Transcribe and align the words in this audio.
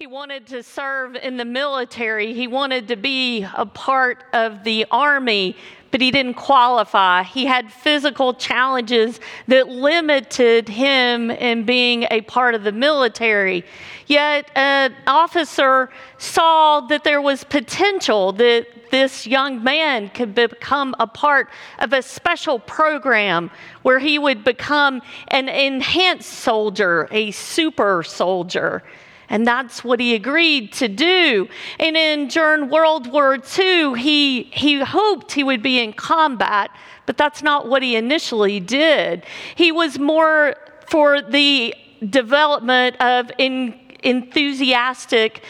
He 0.00 0.06
wanted 0.06 0.46
to 0.46 0.62
serve 0.62 1.14
in 1.14 1.36
the 1.36 1.44
military. 1.44 2.32
He 2.32 2.46
wanted 2.46 2.88
to 2.88 2.96
be 2.96 3.46
a 3.54 3.66
part 3.66 4.24
of 4.32 4.64
the 4.64 4.86
army, 4.90 5.54
but 5.90 6.00
he 6.00 6.10
didn't 6.10 6.36
qualify. 6.36 7.22
He 7.22 7.44
had 7.44 7.70
physical 7.70 8.32
challenges 8.32 9.20
that 9.46 9.68
limited 9.68 10.70
him 10.70 11.30
in 11.30 11.64
being 11.64 12.06
a 12.10 12.22
part 12.22 12.54
of 12.54 12.64
the 12.64 12.72
military. 12.72 13.62
Yet 14.06 14.50
an 14.54 14.94
officer 15.06 15.90
saw 16.16 16.80
that 16.80 17.04
there 17.04 17.20
was 17.20 17.44
potential 17.44 18.32
that 18.32 18.90
this 18.90 19.26
young 19.26 19.62
man 19.62 20.08
could 20.08 20.34
become 20.34 20.94
a 20.98 21.06
part 21.06 21.50
of 21.78 21.92
a 21.92 22.00
special 22.00 22.58
program 22.58 23.50
where 23.82 23.98
he 23.98 24.18
would 24.18 24.44
become 24.44 25.02
an 25.28 25.50
enhanced 25.50 26.30
soldier, 26.30 27.06
a 27.10 27.32
super 27.32 28.02
soldier. 28.02 28.82
And 29.30 29.46
that's 29.46 29.84
what 29.84 30.00
he 30.00 30.14
agreed 30.14 30.72
to 30.74 30.88
do. 30.88 31.48
And 31.78 31.96
in 31.96 32.28
during 32.28 32.68
World 32.68 33.10
War 33.10 33.38
II, 33.58 33.98
he, 33.98 34.42
he 34.52 34.80
hoped 34.80 35.32
he 35.32 35.44
would 35.44 35.62
be 35.62 35.80
in 35.80 35.92
combat, 35.92 36.70
but 37.06 37.16
that's 37.16 37.42
not 37.42 37.68
what 37.68 37.82
he 37.82 37.94
initially 37.94 38.58
did. 38.60 39.24
He 39.54 39.70
was 39.70 39.98
more 39.98 40.56
for 40.88 41.22
the 41.22 41.74
development 42.08 43.00
of 43.00 43.30
in, 43.38 43.78
enthusiastic 44.02 45.42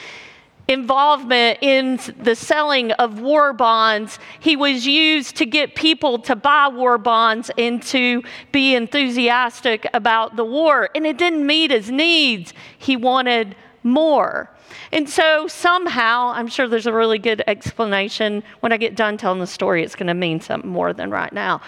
involvement 0.68 1.58
in 1.62 1.98
the 2.22 2.34
selling 2.34 2.92
of 2.92 3.20
war 3.20 3.52
bonds. 3.52 4.20
He 4.38 4.54
was 4.56 4.86
used 4.86 5.36
to 5.36 5.46
get 5.46 5.74
people 5.74 6.18
to 6.20 6.36
buy 6.36 6.68
war 6.68 6.96
bonds 6.96 7.50
and 7.58 7.82
to 7.84 8.22
be 8.52 8.76
enthusiastic 8.76 9.86
about 9.92 10.36
the 10.36 10.44
war. 10.44 10.88
And 10.94 11.06
it 11.06 11.18
didn't 11.18 11.44
meet 11.44 11.72
his 11.72 11.90
needs. 11.90 12.54
He 12.78 12.96
wanted 12.96 13.56
more. 13.82 14.50
And 14.92 15.08
so 15.08 15.46
somehow, 15.48 16.28
I'm 16.28 16.48
sure 16.48 16.68
there's 16.68 16.86
a 16.86 16.92
really 16.92 17.18
good 17.18 17.42
explanation. 17.46 18.42
When 18.60 18.72
I 18.72 18.76
get 18.76 18.94
done 18.94 19.16
telling 19.16 19.40
the 19.40 19.46
story, 19.46 19.82
it's 19.82 19.94
going 19.94 20.06
to 20.08 20.14
mean 20.14 20.40
something 20.40 20.70
more 20.70 20.92
than 20.92 21.10
right 21.10 21.32
now. 21.32 21.60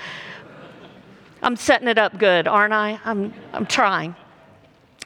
I'm 1.42 1.56
setting 1.56 1.89
it 1.89 1.98
up 1.98 2.19
good, 2.19 2.47
aren't 2.47 2.72
I? 2.72 3.00
I'm, 3.05 3.34
I'm 3.53 3.67
trying. 3.67 4.14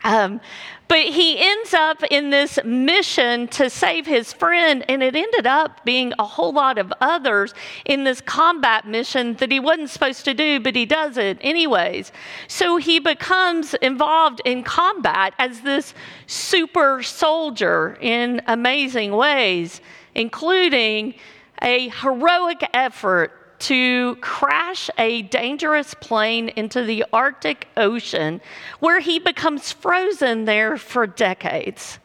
Um, 0.05 0.41
but 0.89 1.05
he 1.05 1.39
ends 1.39 1.75
up 1.75 2.03
in 2.11 2.31
this 2.31 2.59
mission 2.65 3.49
to 3.49 3.69
save 3.69 4.07
his 4.07 4.33
friend, 4.33 4.85
and 4.89 5.03
it 5.03 5.17
ended 5.17 5.47
up 5.47 5.85
being 5.85 6.13
a 6.19 6.25
whole 6.25 6.53
lot 6.53 6.79
of 6.79 6.93
others 7.01 7.55
in 7.85 8.05
this 8.05 8.21
combat 8.21 8.87
mission 8.87 9.35
that 9.35 9.51
he 9.51 9.59
wasn't 9.59 9.91
supposed 9.91 10.25
to 10.25 10.35
do, 10.35 10.61
but 10.61 10.77
he 10.77 10.87
does 10.87 11.17
it 11.17 11.39
anyways. 11.41 12.13
So 12.49 12.77
he 12.77 13.01
becomes 13.01 13.75
involved 13.75 14.41
in 14.45 14.63
combat 14.63 15.35
as 15.39 15.63
this 15.63 15.95
super 16.27 17.03
soldier 17.03 17.99
in 18.01 18.43
amazing 18.47 19.13
ways, 19.13 19.81
including 20.15 21.15
a 21.63 21.89
heroic 21.89 22.69
effort 22.75 23.46
to 23.67 24.15
crash 24.21 24.89
a 24.97 25.23
dangerous 25.23 25.93
plane 25.95 26.51
into 26.51 26.85
the 26.85 27.05
Arctic 27.13 27.67
Ocean 27.77 28.41
where 28.79 29.01
he 29.01 29.19
becomes 29.19 29.73
frozen 29.73 30.45
there 30.45 30.77
for 30.77 31.05
decades. 31.05 31.99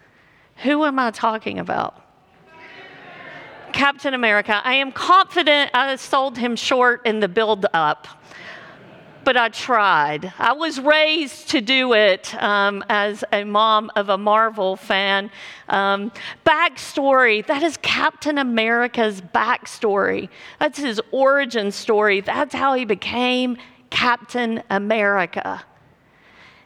Who 0.63 0.83
am 0.85 0.97
I 0.97 1.11
talking 1.11 1.59
about? 1.59 2.03
Captain 3.73 4.15
America. 4.15 4.59
I 4.63 4.73
am 4.73 4.91
confident 4.91 5.69
I 5.75 5.95
sold 5.97 6.35
him 6.35 6.55
short 6.55 7.05
in 7.05 7.19
the 7.19 7.27
build 7.27 7.67
up 7.73 8.07
but 9.23 9.37
I 9.37 9.49
tried. 9.49 10.33
I 10.37 10.53
was 10.53 10.79
raised 10.79 11.49
to 11.49 11.61
do 11.61 11.93
it 11.93 12.33
um, 12.41 12.83
as 12.89 13.23
a 13.31 13.43
mom 13.43 13.91
of 13.95 14.09
a 14.09 14.17
Marvel 14.17 14.75
fan. 14.75 15.31
Um, 15.69 16.11
backstory 16.45 17.45
that 17.47 17.63
is 17.63 17.77
Captain 17.81 18.37
America's 18.37 19.21
backstory. 19.21 20.29
That's 20.59 20.79
his 20.79 21.01
origin 21.11 21.71
story. 21.71 22.21
That's 22.21 22.53
how 22.53 22.73
he 22.73 22.85
became 22.85 23.57
Captain 23.89 24.63
America. 24.69 25.63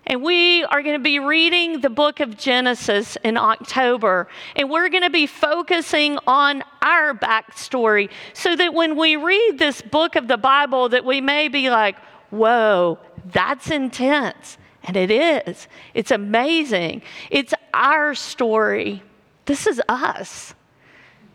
And 0.07 0.21
we 0.21 0.63
are 0.63 0.83
going 0.83 0.95
to 0.95 1.03
be 1.03 1.17
reading 1.17 1.81
the 1.81 1.89
book 1.89 2.19
of 2.19 2.37
Genesis 2.37 3.17
in 3.23 3.37
October. 3.37 4.27
And 4.55 4.69
we're 4.69 4.89
going 4.89 5.03
to 5.03 5.09
be 5.09 5.25
focusing 5.25 6.19
on 6.27 6.63
our 6.83 7.15
backstory 7.15 8.11
so 8.33 8.55
that 8.55 8.73
when 8.73 8.97
we 8.97 9.15
read 9.15 9.57
this 9.57 9.81
book 9.81 10.15
of 10.15 10.27
the 10.27 10.37
Bible 10.37 10.89
that 10.89 11.05
we 11.05 11.21
may 11.21 11.47
be 11.47 11.71
like, 11.71 11.95
whoa, 12.29 12.99
that's 13.31 13.71
intense. 13.71 14.57
And 14.83 14.95
it 14.95 15.09
is. 15.09 15.67
It's 15.93 16.11
amazing. 16.11 17.01
It's 17.31 17.53
our 17.73 18.13
story. 18.13 19.01
This 19.45 19.65
is 19.65 19.81
us. 19.89 20.53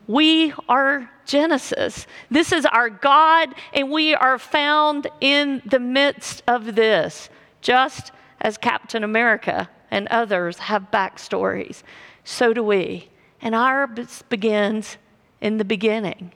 We 0.06 0.52
are 0.68 1.10
Genesis. 1.24 2.06
This 2.30 2.52
is 2.52 2.66
our 2.66 2.90
God, 2.90 3.54
and 3.72 3.90
we 3.90 4.14
are 4.14 4.38
found 4.38 5.06
in 5.20 5.62
the 5.66 5.78
midst 5.78 6.42
of 6.48 6.74
this, 6.74 7.28
just 7.60 8.10
as 8.40 8.58
Captain 8.58 9.04
America 9.04 9.68
and 9.90 10.08
others 10.08 10.58
have 10.58 10.90
backstories. 10.90 11.82
So 12.24 12.52
do 12.52 12.62
we. 12.62 13.08
And 13.42 13.54
ours 13.54 14.24
begins 14.28 14.96
in 15.40 15.58
the 15.58 15.64
beginning, 15.64 16.32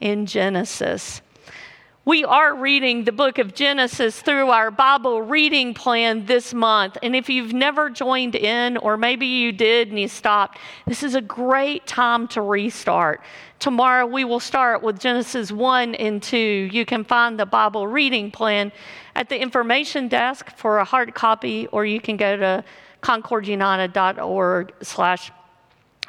in 0.00 0.26
Genesis. 0.26 1.20
We 2.06 2.22
are 2.22 2.54
reading 2.54 3.02
the 3.02 3.10
book 3.10 3.38
of 3.38 3.52
Genesis 3.52 4.22
through 4.22 4.50
our 4.50 4.70
Bible 4.70 5.22
reading 5.22 5.74
plan 5.74 6.24
this 6.26 6.54
month. 6.54 6.96
And 7.02 7.16
if 7.16 7.28
you've 7.28 7.52
never 7.52 7.90
joined 7.90 8.36
in, 8.36 8.76
or 8.76 8.96
maybe 8.96 9.26
you 9.26 9.50
did 9.50 9.88
and 9.88 9.98
you 9.98 10.06
stopped, 10.06 10.56
this 10.86 11.02
is 11.02 11.16
a 11.16 11.20
great 11.20 11.84
time 11.84 12.28
to 12.28 12.42
restart. 12.42 13.22
Tomorrow 13.58 14.06
we 14.06 14.22
will 14.22 14.38
start 14.38 14.84
with 14.84 15.00
Genesis 15.00 15.50
1 15.50 15.96
and 15.96 16.22
2. 16.22 16.38
You 16.38 16.86
can 16.86 17.02
find 17.02 17.40
the 17.40 17.44
Bible 17.44 17.88
reading 17.88 18.30
plan 18.30 18.70
at 19.16 19.28
the 19.28 19.42
information 19.42 20.06
desk 20.06 20.56
for 20.56 20.78
a 20.78 20.84
hard 20.84 21.12
copy, 21.12 21.66
or 21.72 21.84
you 21.84 22.00
can 22.00 22.16
go 22.16 22.36
to 22.36 22.62
concordunited.org 23.02 24.74
slash 24.80 25.32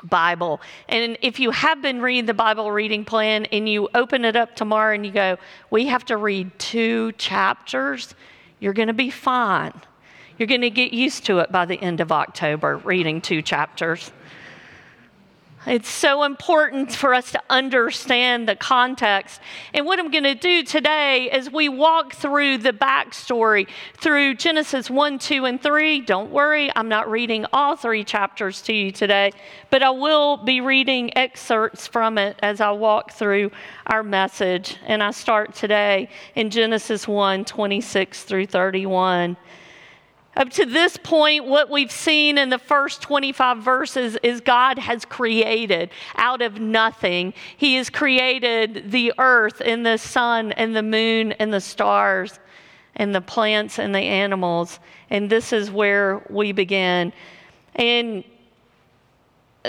Bible. 0.04 0.62
And 0.88 1.18
if 1.22 1.40
you 1.40 1.52
have 1.52 1.82
been 1.82 2.02
reading 2.02 2.26
the 2.26 2.34
Bible 2.34 2.72
reading 2.72 3.06
plan 3.06 3.46
and 3.46 3.68
you 3.68 3.90
open 3.94 4.26
it 4.26 4.36
up 4.36 4.56
tomorrow 4.56 4.94
and 4.94 5.06
you 5.06 5.12
go, 5.12 5.38
we 5.70 5.88
have 5.88 6.06
to 6.06 6.18
read 6.18 6.58
two 6.60 7.12
chapters, 7.14 8.16
you're 8.60 8.74
going 8.74 8.88
to 8.88 8.94
be 8.94 9.10
fine. 9.10 9.74
You're 10.38 10.48
going 10.48 10.62
to 10.62 10.70
get 10.70 10.94
used 10.94 11.26
to 11.26 11.40
it 11.40 11.52
by 11.52 11.66
the 11.66 11.82
end 11.82 12.00
of 12.00 12.12
October, 12.12 12.78
reading 12.78 13.22
two 13.22 13.42
chapters. 13.42 14.12
It's 15.68 15.90
so 15.90 16.24
important 16.24 16.96
for 16.96 17.14
us 17.14 17.34
to 17.34 17.42
understand 17.50 18.48
the 18.48 18.56
context. 18.56 19.42
And 19.74 19.86
what 19.86 20.00
I'm 20.00 20.10
going 20.12 20.24
to 20.24 20.34
do 20.34 20.64
today 20.64 21.30
as 21.30 21.52
we 21.52 21.68
walk 21.68 22.14
through 22.14 22.60
the 22.60 22.72
backstory 22.72 23.68
through 23.98 24.36
Genesis 24.36 24.90
1, 24.90 25.20
2, 25.20 25.44
and 25.44 25.62
3. 25.62 26.00
Don't 26.00 26.32
worry, 26.32 26.72
I'm 26.74 26.88
not 26.88 27.12
reading 27.12 27.46
all 27.52 27.76
three 27.76 28.06
chapters 28.06 28.62
to 28.62 28.74
you 28.74 28.94
today, 28.94 29.34
but 29.70 29.84
I 29.84 29.90
will 29.90 30.38
be 30.38 30.62
reading 30.62 31.16
excerpts 31.18 31.86
from 31.86 32.18
it 32.18 32.38
as 32.42 32.62
I 32.62 32.72
walk 32.72 33.12
through 33.12 33.52
our 33.88 34.04
message. 34.04 34.78
And 34.86 35.04
I 35.04 35.12
start 35.12 35.54
today 35.54 36.08
in 36.36 36.50
Genesis 36.50 37.10
1, 37.10 37.44
26 37.44 38.24
through 38.24 38.46
31. 38.46 39.36
Up 40.38 40.52
to 40.52 40.68
this 40.68 40.98
point, 40.98 41.46
what 41.46 41.72
we've 41.72 41.92
seen 41.92 42.38
in 42.38 42.52
the 42.52 42.60
first 42.60 43.02
25 43.02 43.58
verses 43.58 44.20
is 44.22 44.40
God 44.40 44.78
has 44.78 45.04
created 45.04 45.90
out 46.16 46.44
of 46.44 46.60
nothing. 46.60 47.34
He 47.58 47.74
has 47.78 47.90
created 47.90 48.92
the 48.92 49.14
earth 49.18 49.64
and 49.66 49.84
the 49.84 49.98
sun 49.98 50.52
and 50.52 50.76
the 50.76 50.84
moon 50.84 51.32
and 51.32 51.52
the 51.52 51.60
stars 51.60 52.40
and 52.96 53.16
the 53.16 53.22
plants 53.22 53.80
and 53.80 53.96
the 53.96 54.00
animals. 54.00 54.80
And 55.10 55.28
this 55.28 55.52
is 55.52 55.72
where 55.72 56.24
we 56.30 56.52
begin. 56.52 57.14
And 57.74 58.24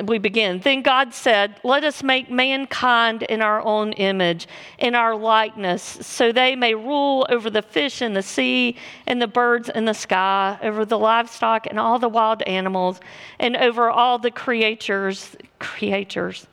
we 0.04 0.18
begin. 0.18 0.60
Then 0.60 0.82
God 0.82 1.14
said, 1.14 1.60
Let 1.64 1.84
us 1.84 2.02
make 2.02 2.30
mankind 2.30 3.22
in 3.24 3.42
our 3.42 3.60
own 3.62 3.92
image, 3.92 4.46
in 4.78 4.94
our 4.94 5.16
likeness, 5.16 5.82
so 5.82 6.32
they 6.32 6.56
may 6.56 6.74
rule 6.74 7.26
over 7.28 7.50
the 7.50 7.62
fish 7.62 8.02
in 8.02 8.14
the 8.14 8.22
sea 8.22 8.76
and 9.06 9.20
the 9.20 9.26
birds 9.26 9.68
in 9.68 9.84
the 9.84 9.94
sky, 9.94 10.58
over 10.62 10.84
the 10.84 10.98
livestock 10.98 11.66
and 11.66 11.78
all 11.78 11.98
the 11.98 12.08
wild 12.08 12.42
animals, 12.42 13.00
and 13.38 13.56
over 13.56 13.90
all 13.90 14.18
the 14.18 14.30
creatures. 14.30 15.36
Creatures. 15.58 16.46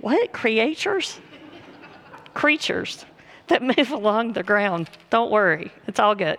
What? 0.00 0.32
Creatures? 0.32 1.20
Creatures 2.34 3.04
that 3.48 3.62
move 3.76 3.90
along 3.90 4.32
the 4.32 4.42
ground. 4.42 4.88
Don't 5.10 5.30
worry, 5.30 5.72
it's 5.86 6.00
all 6.00 6.14
good. 6.14 6.38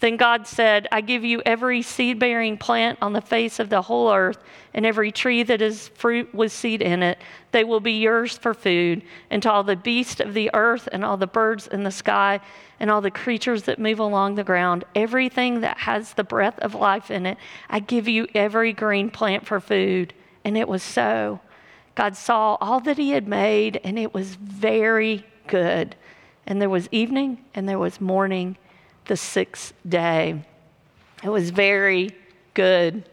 Then 0.00 0.16
God 0.16 0.46
said, 0.46 0.86
I 0.92 1.00
give 1.00 1.24
you 1.24 1.40
every 1.46 1.80
seed 1.80 2.18
bearing 2.18 2.58
plant 2.58 2.98
on 3.00 3.14
the 3.14 3.22
face 3.22 3.58
of 3.58 3.70
the 3.70 3.80
whole 3.82 4.12
earth, 4.12 4.38
and 4.74 4.84
every 4.84 5.10
tree 5.10 5.42
that 5.42 5.62
is 5.62 5.88
fruit 5.88 6.34
with 6.34 6.52
seed 6.52 6.82
in 6.82 7.02
it. 7.02 7.18
They 7.52 7.64
will 7.64 7.80
be 7.80 7.92
yours 7.92 8.36
for 8.36 8.52
food, 8.52 9.02
and 9.30 9.42
to 9.42 9.50
all 9.50 9.64
the 9.64 9.74
beasts 9.74 10.20
of 10.20 10.34
the 10.34 10.50
earth, 10.52 10.86
and 10.92 11.02
all 11.02 11.16
the 11.16 11.26
birds 11.26 11.66
in 11.66 11.82
the 11.82 11.90
sky, 11.90 12.40
and 12.78 12.90
all 12.90 13.00
the 13.00 13.10
creatures 13.10 13.62
that 13.62 13.78
move 13.78 13.98
along 13.98 14.34
the 14.34 14.44
ground, 14.44 14.84
everything 14.94 15.62
that 15.62 15.78
has 15.78 16.12
the 16.12 16.24
breath 16.24 16.58
of 16.58 16.74
life 16.74 17.10
in 17.10 17.24
it. 17.24 17.38
I 17.70 17.80
give 17.80 18.06
you 18.06 18.26
every 18.34 18.74
green 18.74 19.08
plant 19.08 19.46
for 19.46 19.60
food. 19.60 20.12
And 20.44 20.58
it 20.58 20.68
was 20.68 20.82
so. 20.82 21.40
God 21.94 22.16
saw 22.16 22.56
all 22.60 22.80
that 22.80 22.98
He 22.98 23.10
had 23.10 23.26
made, 23.26 23.80
and 23.82 23.98
it 23.98 24.12
was 24.12 24.34
very 24.34 25.24
good. 25.46 25.96
And 26.46 26.60
there 26.60 26.68
was 26.68 26.88
evening, 26.92 27.38
and 27.54 27.66
there 27.66 27.78
was 27.78 27.98
morning 27.98 28.58
the 29.06 29.16
sixth 29.16 29.72
day. 29.88 30.42
It 31.22 31.28
was 31.28 31.50
very 31.50 32.10
good. 32.54 33.04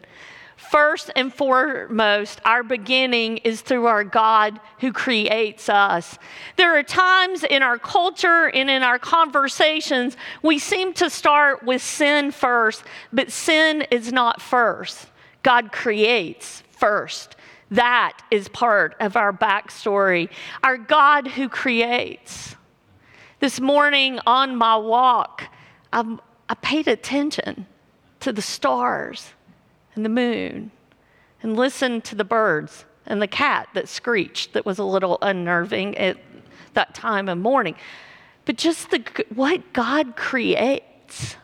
First 0.56 1.10
and 1.14 1.32
foremost, 1.32 2.40
our 2.44 2.62
beginning 2.62 3.38
is 3.38 3.60
through 3.60 3.86
our 3.86 4.02
God 4.02 4.58
who 4.80 4.92
creates 4.92 5.68
us. 5.68 6.18
There 6.56 6.76
are 6.78 6.82
times 6.82 7.44
in 7.44 7.62
our 7.62 7.78
culture 7.78 8.48
and 8.48 8.70
in 8.70 8.82
our 8.82 8.98
conversations, 8.98 10.16
we 10.42 10.58
seem 10.58 10.92
to 10.94 11.10
start 11.10 11.62
with 11.62 11.82
sin 11.82 12.30
first, 12.30 12.82
but 13.12 13.30
sin 13.30 13.82
is 13.90 14.12
not 14.12 14.40
first. 14.40 15.06
God 15.42 15.70
creates 15.70 16.62
first. 16.70 17.36
That 17.70 18.18
is 18.30 18.48
part 18.48 18.96
of 19.00 19.16
our 19.16 19.32
backstory. 19.32 20.28
Our 20.62 20.78
God 20.78 21.28
who 21.28 21.48
creates. 21.48 22.56
This 23.40 23.60
morning 23.60 24.18
on 24.26 24.56
my 24.56 24.76
walk, 24.76 25.44
I, 25.94 26.18
I 26.48 26.54
paid 26.54 26.88
attention 26.88 27.66
to 28.20 28.32
the 28.32 28.42
stars 28.42 29.32
and 29.94 30.04
the 30.04 30.10
moon 30.10 30.72
and 31.40 31.56
listened 31.56 32.04
to 32.04 32.16
the 32.16 32.24
birds 32.24 32.84
and 33.06 33.22
the 33.22 33.28
cat 33.28 33.68
that 33.74 33.88
screeched 33.88 34.54
that 34.54 34.66
was 34.66 34.78
a 34.78 34.84
little 34.84 35.18
unnerving 35.22 35.96
at 35.96 36.16
that 36.72 36.94
time 36.94 37.28
of 37.28 37.38
morning. 37.38 37.76
But 38.44 38.56
just 38.56 38.90
the, 38.90 39.04
what 39.32 39.72
God 39.72 40.16
creates. 40.16 41.36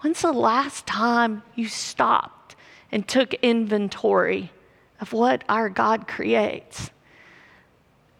When's 0.00 0.22
the 0.22 0.32
last 0.32 0.86
time 0.86 1.42
you 1.56 1.68
stopped 1.68 2.54
and 2.92 3.06
took 3.06 3.34
inventory 3.34 4.52
of 5.00 5.12
what 5.12 5.42
our 5.48 5.68
God 5.68 6.06
creates? 6.06 6.90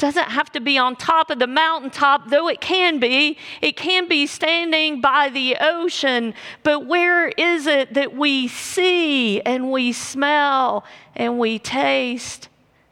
Doesn't 0.01 0.31
have 0.31 0.51
to 0.53 0.61
be 0.61 0.79
on 0.79 0.97
top 0.97 1.31
of 1.31 1.39
the 1.39 1.47
mountaintop, 1.47 2.31
though 2.31 2.49
it 2.49 2.61
can 2.61 2.99
be. 2.99 3.37
It 3.61 3.77
can 3.77 4.09
be 4.09 4.27
standing 4.27 5.01
by 5.01 5.29
the 5.29 5.57
ocean, 5.61 6.35
but 6.63 6.87
where 6.87 7.29
is 7.29 7.67
it 7.67 7.95
that 7.95 8.17
we 8.17 8.49
see 8.49 9.41
and 9.43 9.71
we 9.71 9.93
smell 9.93 10.85
and 11.15 11.39
we 11.39 11.59
taste 11.59 12.49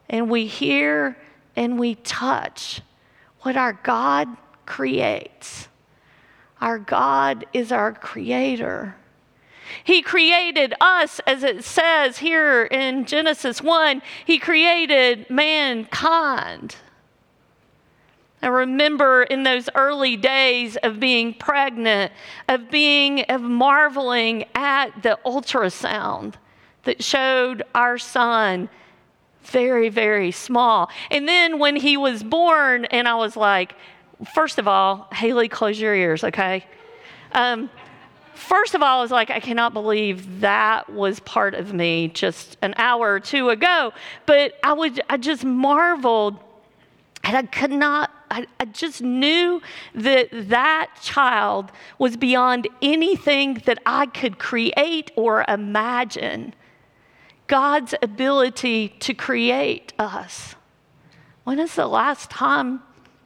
and 0.07 0.29
we 0.29 0.45
hear 0.45 1.17
and 1.55 1.77
we 1.77 1.95
touch 1.95 2.81
what 3.41 3.57
our 3.57 3.73
God 3.73 4.27
creates? 4.65 5.67
Our 6.61 6.77
God 6.77 7.45
is 7.53 7.71
our 7.71 7.91
creator. 7.91 8.95
He 9.83 10.01
created 10.01 10.75
us, 10.79 11.19
as 11.25 11.43
it 11.43 11.63
says 11.63 12.19
here 12.19 12.65
in 12.65 13.05
Genesis 13.05 13.61
1, 13.61 14.01
He 14.25 14.37
created 14.37 15.27
mankind. 15.29 16.75
I 18.41 18.47
remember 18.47 19.23
in 19.23 19.43
those 19.43 19.69
early 19.75 20.15
days 20.15 20.77
of 20.77 20.99
being 20.99 21.33
pregnant, 21.33 22.13
of 22.47 22.71
being, 22.71 23.21
of 23.23 23.41
marveling 23.41 24.45
at 24.55 25.03
the 25.03 25.19
ultrasound 25.25 26.35
that 26.83 27.03
showed 27.03 27.63
our 27.75 27.97
son 27.97 28.69
very, 29.43 29.89
very 29.89 30.31
small. 30.31 30.89
And 31.11 31.27
then 31.27 31.59
when 31.59 31.75
he 31.75 31.97
was 31.97 32.23
born, 32.23 32.85
and 32.85 33.07
I 33.07 33.15
was 33.15 33.35
like, 33.35 33.75
first 34.33 34.57
of 34.57 34.67
all, 34.67 35.07
Haley, 35.11 35.49
close 35.49 35.79
your 35.79 35.95
ears, 35.95 36.23
okay? 36.23 36.65
Um, 37.33 37.69
first 38.35 38.73
of 38.73 38.81
all, 38.81 38.99
I 38.99 39.01
was 39.01 39.11
like, 39.11 39.29
I 39.31 39.39
cannot 39.39 39.73
believe 39.73 40.41
that 40.41 40.89
was 40.89 41.19
part 41.21 41.55
of 41.55 41.73
me 41.73 42.07
just 42.09 42.57
an 42.61 42.73
hour 42.77 43.13
or 43.13 43.19
two 43.19 43.49
ago. 43.49 43.91
But 44.25 44.53
I 44.63 44.73
would, 44.73 45.01
I 45.09 45.17
just 45.17 45.43
marveled, 45.43 46.39
and 47.23 47.35
I 47.35 47.43
could 47.43 47.71
not 47.71 48.11
I, 48.31 48.45
I, 48.59 48.65
just 48.65 49.01
knew 49.01 49.61
that 49.95 50.29
that 50.31 50.91
child 51.01 51.71
was 51.97 52.17
beyond 52.17 52.67
anything 52.81 53.55
that 53.65 53.79
I 53.85 54.05
could 54.05 54.37
create 54.37 55.11
or 55.15 55.45
imagine. 55.47 56.53
God's 57.47 57.95
ability 58.01 58.89
to 58.99 59.13
create 59.13 59.93
us. 59.97 60.55
When 61.43 61.59
is 61.59 61.75
the 61.75 61.87
last 61.87 62.29
time 62.29 62.81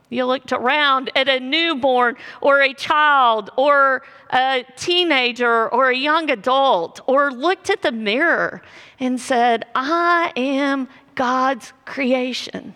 you 0.09 0.25
looked 0.25 0.53
around 0.53 1.11
at 1.15 1.27
a 1.27 1.39
newborn 1.39 2.15
or 2.39 2.61
a 2.61 2.73
child 2.73 3.49
or 3.57 4.03
a 4.29 4.63
teenager 4.77 5.67
or 5.69 5.89
a 5.89 5.97
young 5.97 6.29
adult 6.29 7.01
or 7.07 7.31
looked 7.31 7.69
at 7.69 7.81
the 7.81 7.91
mirror 7.91 8.61
and 8.99 9.19
said, 9.19 9.65
I 9.75 10.31
am 10.37 10.87
God's 11.15 11.73
creation? 11.85 12.75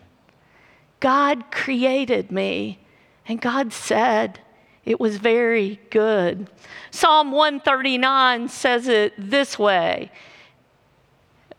God 0.99 1.51
created 1.51 2.31
me, 2.31 2.79
and 3.27 3.39
God 3.39 3.71
said 3.73 4.39
it 4.85 4.99
was 4.99 5.17
very 5.17 5.79
good. 5.89 6.49
Psalm 6.91 7.31
139 7.31 8.47
says 8.47 8.87
it 8.87 9.13
this 9.17 9.59
way 9.59 10.11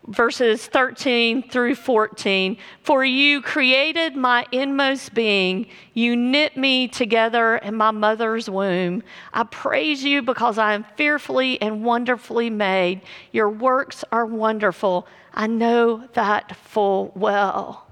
verses 0.09 0.65
13 0.65 1.49
through 1.49 1.75
14. 1.75 2.57
For 2.81 3.05
you 3.05 3.41
created 3.41 4.15
my 4.15 4.45
inmost 4.51 5.13
being, 5.13 5.67
you 5.93 6.15
knit 6.15 6.57
me 6.57 6.87
together 6.87 7.57
in 7.57 7.75
my 7.75 7.91
mother's 7.91 8.49
womb. 8.49 9.03
I 9.31 9.43
praise 9.43 10.03
you 10.03 10.21
because 10.21 10.57
I 10.57 10.73
am 10.73 10.85
fearfully 10.97 11.61
and 11.61 11.85
wonderfully 11.85 12.49
made. 12.49 13.01
Your 13.31 13.49
works 13.49 14.03
are 14.11 14.25
wonderful. 14.25 15.07
I 15.33 15.47
know 15.47 16.07
that 16.13 16.55
full 16.55 17.11
well. 17.15 17.88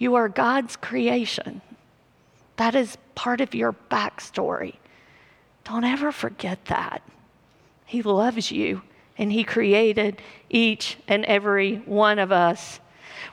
You 0.00 0.14
are 0.14 0.30
God's 0.30 0.76
creation. 0.76 1.60
That 2.56 2.74
is 2.74 2.96
part 3.14 3.42
of 3.42 3.54
your 3.54 3.74
backstory. 3.90 4.76
Don't 5.64 5.84
ever 5.84 6.10
forget 6.10 6.64
that. 6.64 7.02
He 7.84 8.00
loves 8.00 8.50
you 8.50 8.80
and 9.18 9.30
He 9.30 9.44
created 9.44 10.22
each 10.48 10.96
and 11.06 11.26
every 11.26 11.76
one 11.84 12.18
of 12.18 12.32
us. 12.32 12.80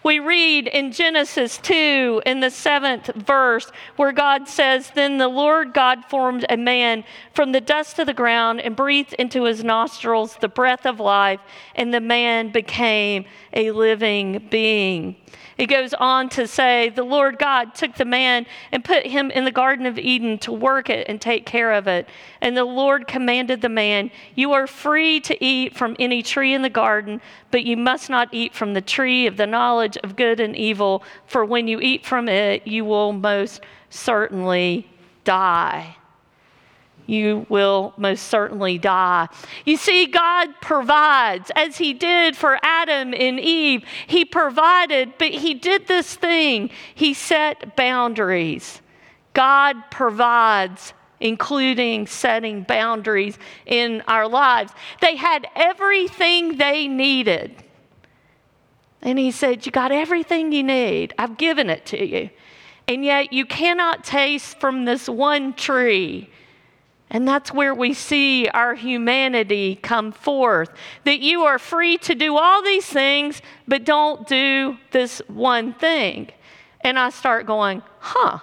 We 0.03 0.19
read 0.19 0.67
in 0.67 0.91
Genesis 0.91 1.57
2 1.57 2.23
in 2.25 2.39
the 2.39 2.49
seventh 2.49 3.07
verse 3.15 3.71
where 3.95 4.11
God 4.11 4.47
says, 4.47 4.91
Then 4.93 5.17
the 5.17 5.27
Lord 5.27 5.73
God 5.73 6.05
formed 6.05 6.45
a 6.49 6.57
man 6.57 7.03
from 7.33 7.51
the 7.51 7.61
dust 7.61 7.99
of 7.99 8.07
the 8.07 8.13
ground 8.13 8.61
and 8.61 8.75
breathed 8.75 9.13
into 9.13 9.43
his 9.43 9.63
nostrils 9.63 10.37
the 10.39 10.47
breath 10.47 10.85
of 10.85 10.99
life, 10.99 11.39
and 11.75 11.93
the 11.93 12.01
man 12.01 12.51
became 12.51 13.25
a 13.53 13.71
living 13.71 14.47
being. 14.49 15.15
It 15.57 15.67
goes 15.67 15.93
on 15.95 16.29
to 16.29 16.47
say, 16.47 16.89
The 16.89 17.03
Lord 17.03 17.39
God 17.39 17.73
took 17.73 17.95
the 17.95 18.05
man 18.05 18.45
and 18.71 18.85
put 18.85 19.07
him 19.07 19.31
in 19.31 19.43
the 19.43 19.51
Garden 19.51 19.87
of 19.87 19.97
Eden 19.97 20.37
to 20.39 20.51
work 20.51 20.89
it 20.89 21.07
and 21.09 21.19
take 21.19 21.45
care 21.45 21.71
of 21.71 21.87
it. 21.87 22.07
And 22.41 22.55
the 22.55 22.63
Lord 22.63 23.07
commanded 23.07 23.61
the 23.61 23.69
man, 23.69 24.11
You 24.35 24.53
are 24.53 24.67
free 24.67 25.19
to 25.21 25.43
eat 25.43 25.75
from 25.75 25.95
any 25.99 26.21
tree 26.21 26.53
in 26.53 26.61
the 26.61 26.69
garden, 26.69 27.21
but 27.49 27.63
you 27.63 27.75
must 27.75 28.09
not 28.09 28.29
eat 28.31 28.53
from 28.53 28.73
the 28.73 28.81
tree 28.81 29.25
of 29.25 29.37
the 29.37 29.47
knowledge 29.47 29.76
of 30.03 30.15
good 30.15 30.39
and 30.39 30.55
evil, 30.55 31.03
for 31.25 31.45
when 31.45 31.67
you 31.67 31.79
eat 31.79 32.05
from 32.05 32.27
it, 32.27 32.65
you 32.65 32.85
will 32.85 33.13
most 33.13 33.61
certainly 33.89 34.89
die 35.23 35.97
you 37.07 37.45
will 37.49 37.93
most 37.97 38.27
certainly 38.27 38.77
die. 38.77 39.27
You 39.65 39.77
see, 39.77 40.05
God 40.05 40.49
provides, 40.61 41.51
as 41.55 41.77
He 41.77 41.93
did 41.93 42.35
for 42.35 42.59
Adam 42.61 43.13
and 43.13 43.39
Eve. 43.39 43.83
He 44.05 44.25
provided, 44.25 45.13
but 45.17 45.29
He 45.29 45.53
did 45.53 45.87
this 45.87 46.13
thing 46.13 46.69
He 46.93 47.13
set 47.13 47.75
boundaries. 47.75 48.81
God 49.33 49.75
provides, 49.89 50.93
including 51.19 52.07
setting 52.07 52.63
boundaries 52.63 53.39
in 53.65 54.03
our 54.07 54.27
lives. 54.27 54.71
They 55.01 55.15
had 55.15 55.47
everything 55.55 56.57
they 56.57 56.87
needed. 56.87 57.63
And 59.01 59.19
He 59.19 59.31
said, 59.31 59.65
You 59.65 59.71
got 59.71 59.91
everything 59.91 60.51
you 60.51 60.63
need, 60.63 61.13
I've 61.17 61.37
given 61.37 61.69
it 61.69 61.85
to 61.87 62.05
you. 62.05 62.29
And 62.87 63.03
yet, 63.03 63.33
you 63.33 63.45
cannot 63.45 64.03
taste 64.03 64.59
from 64.59 64.85
this 64.85 65.09
one 65.09 65.53
tree 65.53 66.29
And 67.09 67.27
that's 67.27 67.53
where 67.53 67.73
we 67.73 67.93
see 67.93 68.49
our 68.49 68.75
humanity 68.75 69.75
come 69.77 70.11
forth. 70.11 70.69
That 71.05 71.19
you 71.19 71.43
are 71.43 71.59
free 71.59 71.97
to 71.99 72.15
do 72.15 72.37
all 72.37 72.61
these 72.61 72.85
things, 72.85 73.41
but 73.67 73.85
don't 73.85 74.27
do 74.27 74.77
this 74.91 75.21
one 75.27 75.73
thing. 75.73 76.31
And 76.81 76.99
I 76.99 77.09
start 77.09 77.45
going, 77.45 77.81
huh, 77.99 78.39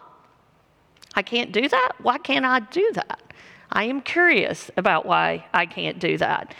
I 1.14 1.22
can't 1.22 1.52
do 1.52 1.68
that? 1.68 1.92
Why 2.00 2.18
can't 2.18 2.44
I 2.44 2.60
do 2.60 2.90
that? 2.94 3.20
I 3.70 3.84
am 3.84 4.00
curious 4.00 4.70
about 4.76 5.04
why 5.04 5.46
I 5.52 5.66
can't 5.66 5.98
do 5.98 6.16
that. 6.18 6.54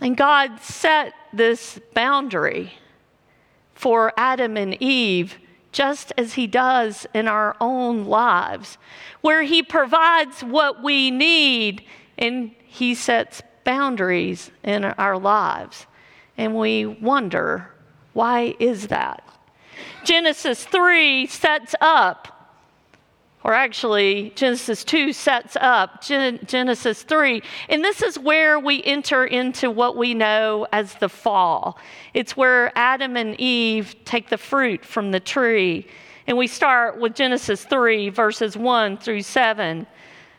And 0.00 0.16
God 0.16 0.60
set 0.60 1.14
this 1.32 1.80
boundary 1.94 2.72
for 3.78 4.12
Adam 4.16 4.56
and 4.56 4.80
Eve 4.82 5.38
just 5.70 6.12
as 6.18 6.34
He 6.34 6.48
does 6.48 7.06
in 7.14 7.28
our 7.28 7.56
own 7.60 8.06
lives, 8.06 8.76
where 9.20 9.44
He 9.44 9.62
provides 9.62 10.42
what 10.42 10.82
we 10.82 11.12
need 11.12 11.84
and 12.18 12.50
He 12.64 12.94
sets 12.94 13.40
boundaries 13.62 14.50
in 14.64 14.84
our 14.84 15.16
lives. 15.16 15.86
And 16.36 16.56
we 16.56 16.86
wonder, 16.86 17.70
why 18.14 18.56
is 18.58 18.88
that? 18.88 19.22
Genesis 20.04 20.64
3 20.64 21.26
sets 21.26 21.74
up 21.80 22.37
or 23.44 23.54
actually, 23.54 24.32
Genesis 24.34 24.82
2 24.84 25.12
sets 25.12 25.56
up 25.60 26.02
Gen- 26.02 26.40
Genesis 26.44 27.02
3. 27.02 27.40
And 27.68 27.84
this 27.84 28.02
is 28.02 28.18
where 28.18 28.58
we 28.58 28.82
enter 28.82 29.24
into 29.24 29.70
what 29.70 29.96
we 29.96 30.12
know 30.12 30.66
as 30.72 30.94
the 30.94 31.08
fall. 31.08 31.78
It's 32.14 32.36
where 32.36 32.76
Adam 32.76 33.16
and 33.16 33.40
Eve 33.40 33.94
take 34.04 34.28
the 34.28 34.38
fruit 34.38 34.84
from 34.84 35.12
the 35.12 35.20
tree. 35.20 35.86
And 36.26 36.36
we 36.36 36.48
start 36.48 36.98
with 36.98 37.14
Genesis 37.14 37.64
3, 37.64 38.10
verses 38.10 38.56
1 38.56 38.98
through 38.98 39.22
7. 39.22 39.86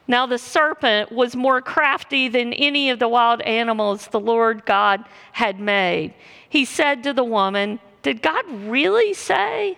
Now 0.08 0.26
the 0.26 0.38
serpent 0.38 1.12
was 1.12 1.36
more 1.36 1.62
crafty 1.62 2.28
than 2.28 2.52
any 2.54 2.90
of 2.90 3.00
the 3.00 3.08
wild 3.08 3.42
animals 3.42 4.08
the 4.08 4.20
Lord 4.20 4.66
God 4.66 5.06
had 5.32 5.60
made. 5.60 6.14
He 6.50 6.66
said 6.66 7.04
to 7.04 7.14
the 7.14 7.24
woman, 7.24 7.80
Did 8.02 8.22
God 8.22 8.44
really 8.50 9.14
say? 9.14 9.78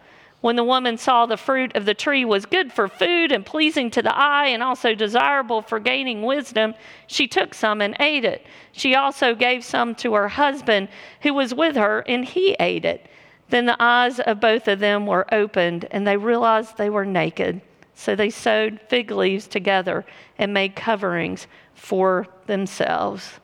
When 0.41 0.55
the 0.55 0.63
woman 0.63 0.97
saw 0.97 1.27
the 1.27 1.37
fruit 1.37 1.75
of 1.75 1.85
the 1.85 1.93
tree 1.93 2.25
was 2.25 2.47
good 2.47 2.73
for 2.73 2.87
food 2.87 3.31
and 3.31 3.45
pleasing 3.45 3.91
to 3.91 4.01
the 4.01 4.15
eye 4.15 4.47
and 4.47 4.63
also 4.63 4.95
desirable 4.95 5.61
for 5.61 5.79
gaining 5.79 6.23
wisdom, 6.23 6.73
she 7.05 7.27
took 7.27 7.53
some 7.53 7.79
and 7.79 7.95
ate 7.99 8.25
it. 8.25 8.45
She 8.71 8.95
also 8.95 9.35
gave 9.35 9.63
some 9.63 9.93
to 9.95 10.15
her 10.15 10.27
husband 10.27 10.89
who 11.21 11.35
was 11.35 11.53
with 11.53 11.75
her, 11.75 11.99
and 12.07 12.25
he 12.25 12.55
ate 12.59 12.85
it. 12.85 13.07
Then 13.49 13.67
the 13.67 13.77
eyes 13.79 14.19
of 14.19 14.39
both 14.39 14.67
of 14.67 14.79
them 14.79 15.05
were 15.05 15.31
opened, 15.31 15.87
and 15.91 16.07
they 16.07 16.17
realized 16.17 16.75
they 16.75 16.89
were 16.89 17.05
naked. 17.05 17.61
So 17.93 18.15
they 18.15 18.31
sewed 18.31 18.81
fig 18.89 19.11
leaves 19.11 19.45
together 19.45 20.05
and 20.39 20.51
made 20.51 20.75
coverings 20.75 21.45
for 21.75 22.27
themselves. 22.47 23.39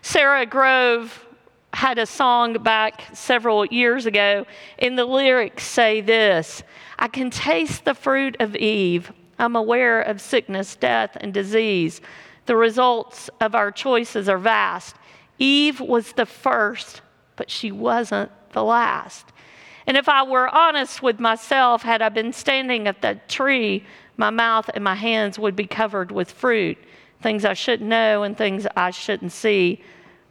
Sara 0.00 0.44
Groves 0.44 1.20
had 1.72 1.98
a 1.98 2.06
song 2.06 2.54
back 2.62 3.04
several 3.14 3.64
years 3.66 4.06
ago, 4.06 4.46
and 4.78 4.98
the 4.98 5.04
lyrics 5.04 5.64
say 5.64 6.00
this 6.00 6.62
I 6.98 7.08
can 7.08 7.30
taste 7.30 7.84
the 7.84 7.94
fruit 7.94 8.36
of 8.40 8.54
Eve. 8.56 9.12
I'm 9.38 9.56
aware 9.56 10.00
of 10.02 10.20
sickness, 10.20 10.76
death, 10.76 11.16
and 11.20 11.32
disease. 11.32 12.00
The 12.46 12.56
results 12.56 13.30
of 13.40 13.54
our 13.54 13.70
choices 13.70 14.28
are 14.28 14.38
vast. 14.38 14.96
Eve 15.38 15.80
was 15.80 16.12
the 16.12 16.26
first, 16.26 17.00
but 17.36 17.50
she 17.50 17.72
wasn't 17.72 18.30
the 18.52 18.62
last. 18.62 19.26
And 19.86 19.96
if 19.96 20.08
I 20.08 20.22
were 20.22 20.48
honest 20.54 21.02
with 21.02 21.18
myself, 21.18 21.82
had 21.82 22.02
I 22.02 22.08
been 22.08 22.32
standing 22.32 22.86
at 22.86 23.02
that 23.02 23.28
tree, 23.28 23.84
my 24.16 24.30
mouth 24.30 24.70
and 24.74 24.84
my 24.84 24.94
hands 24.94 25.38
would 25.38 25.56
be 25.56 25.66
covered 25.66 26.12
with 26.12 26.30
fruit, 26.30 26.78
things 27.20 27.44
I 27.44 27.54
shouldn't 27.54 27.88
know 27.88 28.22
and 28.22 28.36
things 28.36 28.66
I 28.76 28.90
shouldn't 28.90 29.32
see. 29.32 29.82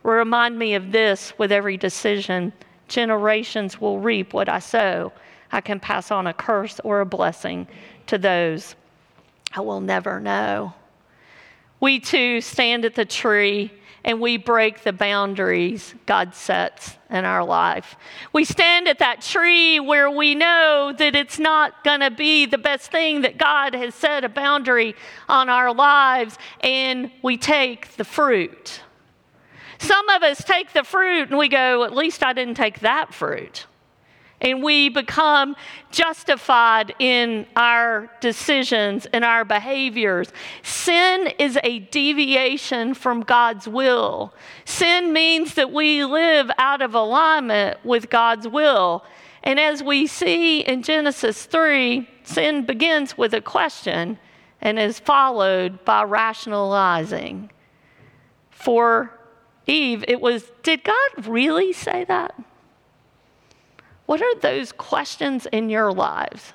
Remind 0.04 0.58
me 0.58 0.74
of 0.76 0.92
this 0.92 1.34
with 1.38 1.52
every 1.52 1.78
decision. 1.78 2.54
Generations 2.88 3.80
will 3.80 4.00
reap 4.00 4.34
what 4.34 4.50
I 4.50 4.60
sow. 4.60 5.12
I 5.52 5.62
can 5.62 5.80
pass 5.80 6.12
on 6.12 6.28
a 6.28 6.34
curse 6.34 6.80
or 6.84 7.02
a 7.02 7.06
blessing 7.06 7.68
to 8.08 8.18
those 8.18 8.76
I 9.54 9.62
will 9.62 9.82
never 9.82 10.20
know. 10.20 10.74
We 11.80 12.00
too 12.00 12.42
stand 12.42 12.86
at 12.86 12.96
the 12.96 13.06
tree 13.06 13.72
and 14.04 14.20
we 14.20 14.38
break 14.38 14.84
the 14.84 14.94
boundaries 14.94 15.94
God 16.06 16.34
sets 16.34 16.98
in 17.10 17.26
our 17.26 17.44
life. 17.44 17.96
We 18.34 18.46
stand 18.46 18.88
at 18.88 19.00
that 19.00 19.22
tree 19.22 19.80
where 19.80 20.10
we 20.10 20.34
know 20.34 20.94
that 20.98 21.16
it's 21.16 21.38
not 21.38 21.84
going 21.84 22.00
to 22.00 22.10
be 22.10 22.46
the 22.46 22.58
best 22.58 22.92
thing 22.92 23.22
that 23.22 23.38
God 23.38 23.76
has 23.76 23.94
set 23.94 24.24
a 24.24 24.30
boundary 24.30 24.96
on 25.30 25.50
our 25.50 25.74
lives, 25.74 26.38
and 26.62 27.12
we 27.22 27.38
take 27.38 27.96
the 27.98 28.04
fruit. 28.04 28.82
Some 29.82 30.10
of 30.10 30.22
us 30.22 30.44
take 30.44 30.74
the 30.74 30.84
fruit 30.84 31.30
and 31.30 31.40
we 31.40 31.50
go, 31.50 31.84
at 31.84 31.92
least 31.92 32.24
I 32.24 32.34
didn't 32.34 32.54
take 32.54 32.82
that 32.82 33.16
fruit. 33.16 33.66
And 34.40 34.62
we 34.62 34.90
become 34.90 35.56
justified 35.90 36.94
in 37.00 37.48
our 37.56 38.08
decisions 38.22 39.08
and 39.08 39.26
our 39.26 39.44
behaviors. 39.44 40.32
Sin 40.62 41.32
is 41.40 41.58
a 41.64 41.80
deviation 41.80 42.94
from 42.94 43.22
God's 43.22 43.68
will. 43.68 44.36
Sin 44.66 45.14
means 45.14 45.56
that 45.56 45.72
we 45.72 46.06
live 46.06 46.52
out 46.60 46.84
of 46.84 46.94
alignment 46.94 47.84
with 47.84 48.12
God's 48.12 48.48
will. 48.48 49.04
And 49.42 49.60
as 49.60 49.82
we 49.82 50.06
see 50.06 50.60
in 50.60 50.84
Genesis 50.84 51.46
3, 51.46 52.08
sin 52.22 52.68
begins 52.68 53.18
with 53.18 53.34
a 53.34 53.42
question 53.42 54.20
and 54.62 54.78
is 54.78 55.00
followed 55.00 55.84
by 55.86 56.04
rationalizing. 56.04 57.50
For 58.52 59.18
Eve, 59.68 60.04
it 60.08 60.20
was, 60.20 60.52
did 60.64 60.84
God 60.84 61.28
really 61.28 61.74
say 61.74 62.04
that? 62.06 62.36
What 64.06 64.22
are 64.22 64.36
those 64.40 64.72
questions 64.72 65.46
in 65.52 65.70
your 65.70 65.92
lives? 65.92 66.54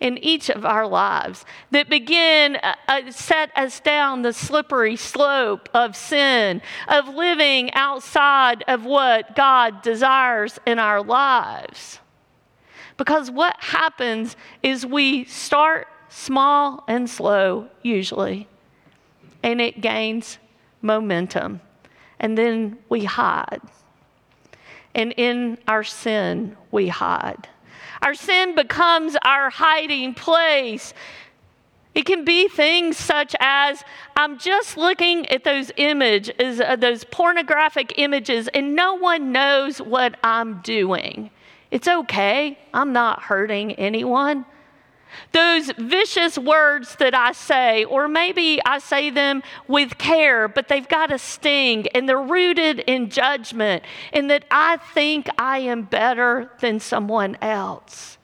in 0.00 0.16
each 0.18 0.48
of 0.48 0.64
our 0.64 0.86
lives 0.86 1.44
that 1.70 1.88
begin 1.88 2.56
uh, 2.56 2.74
uh, 2.86 3.10
set 3.10 3.50
us 3.56 3.80
down 3.80 4.22
the 4.22 4.32
slippery 4.32 4.96
slope 4.96 5.68
of 5.74 5.96
sin, 5.96 6.62
of 6.86 7.08
living 7.08 7.72
outside 7.74 8.62
of 8.68 8.84
what 8.84 9.34
God 9.34 9.82
desires 9.82 10.58
in 10.66 10.78
our 10.78 11.02
lives. 11.02 11.98
Because 12.96 13.30
what 13.30 13.56
happens 13.58 14.36
is 14.62 14.86
we 14.86 15.24
start 15.24 15.88
small 16.08 16.84
and 16.88 17.08
slow, 17.08 17.68
usually, 17.82 18.48
and 19.42 19.60
it 19.60 19.80
gains 19.80 20.38
momentum 20.80 21.60
and 22.20 22.36
then 22.36 22.78
we 22.88 23.04
hide. 23.04 23.60
And 24.94 25.12
in 25.16 25.58
our 25.68 25.84
sin, 25.84 26.56
we 26.70 26.88
hide. 26.88 27.48
Our 28.02 28.14
sin 28.14 28.54
becomes 28.54 29.16
our 29.24 29.50
hiding 29.50 30.14
place. 30.14 30.94
It 31.94 32.06
can 32.06 32.24
be 32.24 32.48
things 32.48 32.96
such 32.96 33.34
as 33.40 33.82
I'm 34.16 34.38
just 34.38 34.76
looking 34.76 35.26
at 35.30 35.44
those 35.44 35.72
images, 35.76 36.60
uh, 36.60 36.76
those 36.76 37.04
pornographic 37.04 37.94
images, 37.98 38.48
and 38.48 38.74
no 38.76 38.94
one 38.94 39.32
knows 39.32 39.78
what 39.78 40.16
I'm 40.22 40.60
doing. 40.62 41.30
It's 41.70 41.88
okay. 41.88 42.58
I'm 42.72 42.92
not 42.92 43.22
hurting 43.22 43.72
anyone. 43.72 44.46
Those 45.32 45.70
vicious 45.78 46.38
words 46.38 46.96
that 46.96 47.14
I 47.14 47.32
say, 47.32 47.84
or 47.84 48.08
maybe 48.08 48.60
I 48.64 48.78
say 48.78 49.10
them 49.10 49.42
with 49.66 49.98
care, 49.98 50.48
but 50.48 50.68
they've 50.68 50.88
got 50.88 51.12
a 51.12 51.18
sting 51.18 51.86
and 51.88 52.08
they're 52.08 52.20
rooted 52.20 52.80
in 52.80 53.10
judgment, 53.10 53.84
and 54.12 54.30
that 54.30 54.44
I 54.50 54.78
think 54.94 55.28
I 55.38 55.58
am 55.58 55.82
better 55.82 56.50
than 56.60 56.80
someone 56.80 57.36
else. 57.42 58.18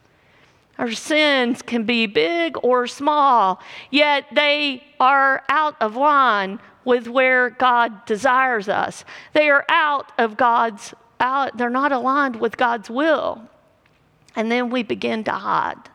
Our 0.77 0.91
sins 0.91 1.61
can 1.61 1.83
be 1.83 2.05
big 2.05 2.57
or 2.61 2.85
small, 2.87 3.61
yet 3.91 4.25
they 4.33 4.83
are 4.99 5.43
out 5.49 5.75
of 5.81 5.95
line 5.95 6.59
with 6.83 7.07
where 7.07 7.49
God 7.49 8.05
desires 8.05 8.67
us. 8.67 9.05
They 9.33 9.49
are 9.49 9.65
out 9.69 10.11
of 10.17 10.37
God's 10.37 10.93
out, 11.19 11.57
they're 11.57 11.69
not 11.69 11.91
aligned 11.91 12.35
with 12.35 12.57
God's 12.57 12.89
will. 12.89 13.41
And 14.35 14.51
then 14.51 14.69
we 14.69 14.83
begin 14.83 15.23
to 15.23 15.31
hide. 15.31 15.89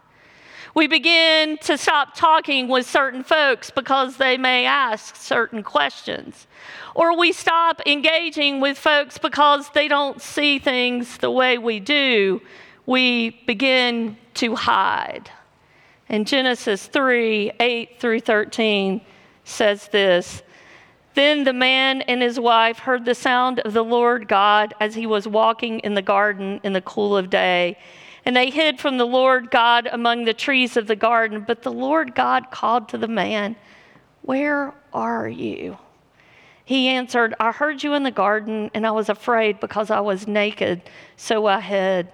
We 0.74 0.86
begin 0.86 1.58
to 1.62 1.76
stop 1.76 2.14
talking 2.14 2.68
with 2.68 2.88
certain 2.88 3.24
folks 3.24 3.70
because 3.70 4.16
they 4.16 4.36
may 4.36 4.66
ask 4.66 5.16
certain 5.16 5.62
questions. 5.62 6.46
Or 6.94 7.18
we 7.18 7.32
stop 7.32 7.82
engaging 7.86 8.60
with 8.60 8.78
folks 8.78 9.18
because 9.18 9.70
they 9.70 9.88
don't 9.88 10.22
see 10.22 10.58
things 10.58 11.18
the 11.18 11.30
way 11.30 11.58
we 11.58 11.80
do. 11.80 12.40
We 12.86 13.30
begin 13.46 14.16
to 14.34 14.54
hide. 14.54 15.30
And 16.08 16.26
Genesis 16.26 16.86
3 16.86 17.52
8 17.58 18.00
through 18.00 18.20
13 18.20 19.00
says 19.44 19.88
this 19.88 20.42
Then 21.14 21.44
the 21.44 21.52
man 21.52 22.02
and 22.02 22.22
his 22.22 22.38
wife 22.38 22.78
heard 22.78 23.04
the 23.04 23.14
sound 23.14 23.58
of 23.60 23.72
the 23.72 23.84
Lord 23.84 24.28
God 24.28 24.74
as 24.80 24.94
he 24.94 25.06
was 25.06 25.26
walking 25.26 25.80
in 25.80 25.94
the 25.94 26.02
garden 26.02 26.60
in 26.62 26.72
the 26.72 26.80
cool 26.80 27.16
of 27.16 27.28
day. 27.28 27.76
And 28.24 28.36
they 28.36 28.50
hid 28.50 28.78
from 28.78 28.98
the 28.98 29.06
Lord 29.06 29.50
God 29.50 29.88
among 29.90 30.24
the 30.24 30.34
trees 30.34 30.76
of 30.76 30.86
the 30.86 30.96
garden. 30.96 31.44
But 31.46 31.62
the 31.62 31.72
Lord 31.72 32.14
God 32.14 32.50
called 32.50 32.88
to 32.90 32.98
the 32.98 33.08
man, 33.08 33.56
Where 34.22 34.74
are 34.92 35.28
you? 35.28 35.78
He 36.64 36.88
answered, 36.88 37.34
I 37.40 37.50
heard 37.50 37.82
you 37.82 37.94
in 37.94 38.04
the 38.04 38.12
garden, 38.12 38.70
and 38.74 38.86
I 38.86 38.92
was 38.92 39.08
afraid 39.08 39.58
because 39.58 39.90
I 39.90 40.00
was 40.00 40.28
naked, 40.28 40.82
so 41.16 41.46
I 41.46 41.60
hid. 41.60 42.12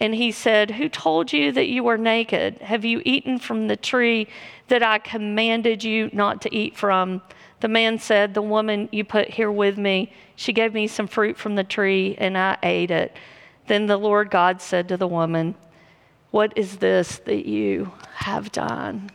And 0.00 0.14
he 0.14 0.30
said, 0.30 0.70
Who 0.70 0.88
told 0.88 1.32
you 1.32 1.52
that 1.52 1.68
you 1.68 1.82
were 1.82 1.98
naked? 1.98 2.58
Have 2.62 2.84
you 2.84 3.02
eaten 3.04 3.38
from 3.38 3.66
the 3.68 3.76
tree 3.76 4.28
that 4.68 4.82
I 4.82 4.98
commanded 4.98 5.82
you 5.84 6.08
not 6.12 6.40
to 6.42 6.54
eat 6.54 6.76
from? 6.76 7.20
The 7.60 7.68
man 7.68 7.98
said, 7.98 8.32
The 8.32 8.42
woman 8.42 8.88
you 8.92 9.04
put 9.04 9.28
here 9.28 9.50
with 9.50 9.76
me, 9.76 10.12
she 10.36 10.52
gave 10.52 10.72
me 10.72 10.86
some 10.86 11.08
fruit 11.08 11.36
from 11.36 11.56
the 11.56 11.64
tree, 11.64 12.14
and 12.18 12.38
I 12.38 12.56
ate 12.62 12.90
it. 12.90 13.16
Then 13.68 13.86
the 13.86 13.98
Lord 13.98 14.30
God 14.30 14.60
said 14.62 14.88
to 14.88 14.96
the 14.96 15.06
woman, 15.06 15.54
What 16.30 16.54
is 16.56 16.78
this 16.78 17.18
that 17.26 17.46
you 17.46 17.92
have 18.14 18.50
done? 18.50 19.10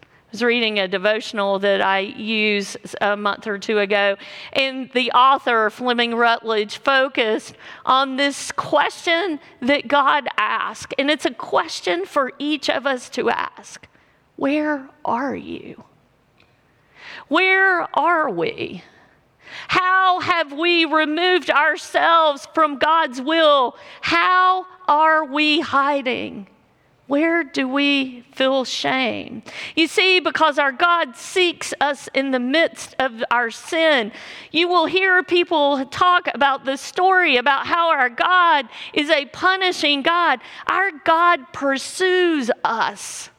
I 0.00 0.06
was 0.30 0.42
reading 0.42 0.78
a 0.78 0.86
devotional 0.86 1.58
that 1.58 1.80
I 1.80 2.00
used 2.00 2.76
a 3.00 3.16
month 3.16 3.46
or 3.46 3.58
two 3.58 3.78
ago, 3.78 4.16
and 4.52 4.90
the 4.92 5.10
author, 5.10 5.70
Fleming 5.70 6.14
Rutledge, 6.14 6.78
focused 6.78 7.54
on 7.84 8.16
this 8.16 8.52
question 8.52 9.40
that 9.60 9.88
God 9.88 10.28
asked. 10.36 10.94
And 10.98 11.10
it's 11.10 11.24
a 11.24 11.32
question 11.32 12.06
for 12.06 12.32
each 12.38 12.70
of 12.70 12.86
us 12.86 13.08
to 13.10 13.28
ask 13.28 13.88
Where 14.36 14.88
are 15.04 15.34
you? 15.34 15.82
Where 17.26 17.88
are 17.98 18.30
we? 18.30 18.84
How 19.68 20.20
have 20.20 20.52
we 20.52 20.84
removed 20.84 21.50
ourselves 21.50 22.46
from 22.54 22.78
God's 22.78 23.20
will? 23.20 23.76
How 24.00 24.66
are 24.86 25.24
we 25.24 25.60
hiding? 25.60 26.46
Where 27.08 27.42
do 27.42 27.66
we 27.66 28.20
feel 28.32 28.66
shame? 28.66 29.42
You 29.74 29.86
see, 29.86 30.20
because 30.20 30.58
our 30.58 30.72
God 30.72 31.16
seeks 31.16 31.72
us 31.80 32.06
in 32.12 32.32
the 32.32 32.38
midst 32.38 32.94
of 32.98 33.24
our 33.30 33.50
sin. 33.50 34.12
You 34.52 34.68
will 34.68 34.84
hear 34.84 35.22
people 35.22 35.86
talk 35.86 36.28
about 36.34 36.66
the 36.66 36.76
story 36.76 37.38
about 37.38 37.66
how 37.66 37.90
our 37.90 38.10
God 38.10 38.68
is 38.92 39.08
a 39.08 39.24
punishing 39.24 40.02
God. 40.02 40.40
Our 40.66 40.90
God 41.06 41.50
pursues 41.54 42.50
us. 42.62 43.30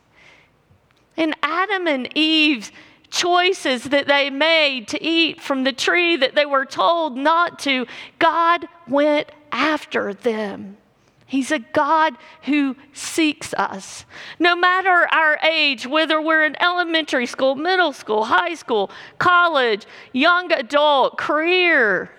And 1.15 1.35
Adam 1.43 1.85
and 1.85 2.09
Eve's 2.17 2.71
choices 3.09 3.85
that 3.85 4.07
they 4.07 4.29
made 4.29 4.87
to 4.89 5.03
eat 5.03 5.41
from 5.41 5.63
the 5.63 5.73
tree 5.73 6.15
that 6.17 6.35
they 6.35 6.45
were 6.45 6.65
told 6.65 7.17
not 7.17 7.59
to, 7.59 7.85
God 8.19 8.67
went 8.87 9.31
after 9.51 10.13
them. 10.13 10.77
He's 11.25 11.51
a 11.51 11.59
God 11.59 12.15
who 12.45 12.75
seeks 12.91 13.53
us. 13.53 14.05
No 14.39 14.55
matter 14.55 14.89
our 14.89 15.37
age, 15.47 15.85
whether 15.85 16.19
we're 16.19 16.43
in 16.43 16.59
elementary 16.59 17.27
school, 17.27 17.53
middle 17.53 17.93
school, 17.93 18.25
high 18.25 18.55
school, 18.55 18.89
college, 19.19 19.85
young 20.11 20.51
adult, 20.51 21.19
career, 21.19 22.09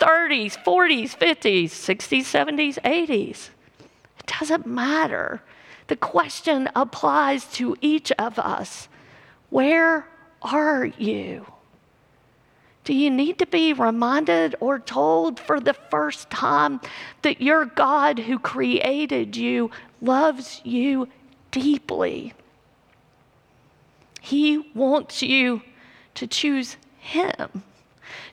30s, 0.00 0.56
40s, 0.64 1.16
50s, 1.16 1.66
60s, 1.66 2.24
70s, 2.24 2.78
80s, 2.82 3.50
it 4.18 4.26
doesn't 4.40 4.66
matter. 4.66 5.42
The 5.86 5.96
question 5.96 6.68
applies 6.74 7.44
to 7.52 7.76
each 7.80 8.10
of 8.18 8.36
us. 8.36 8.88
Where 9.50 10.08
are 10.46 10.86
you? 10.86 11.46
Do 12.84 12.94
you 12.94 13.10
need 13.10 13.40
to 13.40 13.46
be 13.46 13.72
reminded 13.72 14.54
or 14.60 14.78
told 14.78 15.40
for 15.40 15.58
the 15.58 15.74
first 15.74 16.30
time 16.30 16.80
that 17.22 17.42
your 17.42 17.64
God 17.64 18.20
who 18.20 18.38
created 18.38 19.36
you 19.36 19.72
loves 20.00 20.60
you 20.62 21.08
deeply? 21.50 22.32
He 24.20 24.70
wants 24.72 25.20
you 25.20 25.62
to 26.14 26.28
choose 26.28 26.76
Him, 26.98 27.64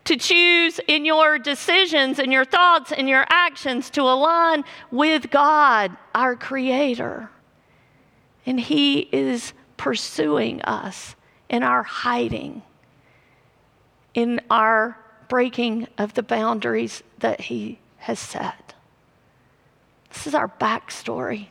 to 0.06 0.18
choose 0.18 0.80
in 0.88 1.04
your 1.04 1.40
decisions 1.40 2.20
and 2.20 2.32
your 2.32 2.46
thoughts 2.46 2.92
and 2.92 3.10
your 3.10 3.26
actions 3.30 3.90
to 3.92 4.02
align 4.02 4.66
with 4.92 5.32
God, 5.32 5.98
our 6.14 6.36
Creator. 6.36 7.30
And 8.46 8.60
He 8.60 9.00
is 9.12 9.54
pursuing 9.78 10.62
us 10.62 11.16
in 11.54 11.62
our 11.62 11.84
hiding 11.84 12.64
in 14.14 14.42
our 14.50 14.98
breaking 15.28 15.88
of 15.98 16.14
the 16.14 16.24
boundaries 16.24 17.04
that 17.20 17.42
He 17.42 17.80
has 17.98 18.20
set. 18.20 18.74
This 20.12 20.28
is 20.28 20.36
our 20.36 20.48
backstory. 20.48 21.48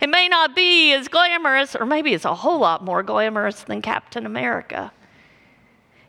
It 0.00 0.08
may 0.08 0.28
not 0.28 0.56
be 0.56 0.92
as 0.92 1.08
glamorous, 1.08 1.76
or 1.76 1.84
maybe 1.84 2.14
it's 2.14 2.24
a 2.24 2.34
whole 2.34 2.58
lot 2.58 2.84
more 2.84 3.02
glamorous 3.02 3.62
than 3.64 3.82
Captain 3.82 4.24
America. 4.24 4.92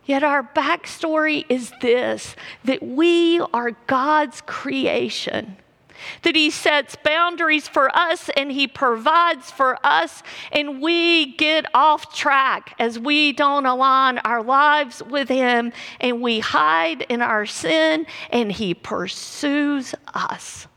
Yet 0.05 0.23
our 0.23 0.43
backstory 0.43 1.45
is 1.49 1.71
this 1.81 2.35
that 2.63 2.81
we 2.81 3.39
are 3.53 3.71
God's 3.87 4.41
creation 4.41 5.57
that 6.23 6.35
He 6.35 6.49
sets 6.49 6.95
boundaries 6.95 7.67
for 7.67 7.95
us 7.95 8.29
and 8.35 8.51
He 8.51 8.67
provides 8.67 9.51
for 9.51 9.77
us, 9.85 10.23
and 10.51 10.81
we 10.81 11.33
get 11.37 11.65
off 11.73 12.15
track 12.15 12.75
as 12.79 12.99
we 12.99 13.31
don't 13.31 13.65
align 13.65 14.17
our 14.19 14.43
lives 14.43 15.01
with 15.03 15.29
Him 15.29 15.73
and 15.99 16.21
we 16.21 16.39
hide 16.39 17.01
in 17.03 17.21
our 17.21 17.45
sin 17.45 18.05
and 18.29 18.51
He 18.51 18.73
pursues 18.73 19.95
us. 20.13 20.67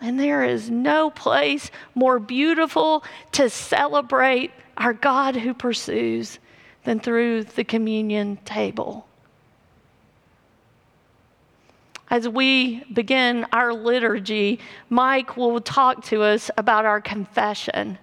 And 0.00 0.20
there 0.20 0.44
is 0.44 0.70
no 0.70 1.10
place 1.10 1.70
more 1.94 2.18
beautiful 2.18 3.04
to 3.32 3.48
celebrate 3.48 4.50
our 4.76 4.92
God 4.92 5.36
who 5.36 5.54
pursues 5.54 6.38
than 6.84 7.00
through 7.00 7.44
the 7.44 7.64
communion 7.64 8.36
table 8.44 9.06
as 12.14 12.28
we 12.28 12.84
begin 12.92 13.44
our 13.52 13.74
liturgy, 13.74 14.60
Mike 14.88 15.36
will 15.36 15.60
talk 15.60 16.04
to 16.04 16.22
us 16.22 16.48
about 16.56 16.84
our 16.84 17.00
confession. 17.00 17.98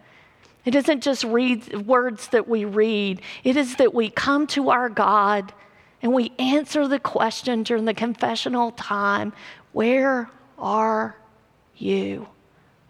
It 0.65 0.75
isn't 0.75 1.01
just 1.01 1.23
read, 1.23 1.87
words 1.87 2.27
that 2.27 2.45
we 2.45 2.65
read, 2.65 3.21
it 3.45 3.55
is 3.55 3.77
that 3.77 3.93
we 3.93 4.09
come 4.09 4.47
to 4.47 4.69
our 4.69 4.89
God 4.89 5.53
and 6.01 6.11
we 6.11 6.33
answer 6.37 6.89
the 6.89 6.99
question 6.99 7.63
during 7.63 7.85
the 7.85 7.93
confessional 7.93 8.71
time 8.71 9.31
Where 9.71 10.29
are 10.59 11.15
you? 11.77 12.27